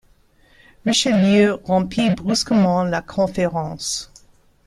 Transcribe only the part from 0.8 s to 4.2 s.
Richelieu rompit brusquement la conférence.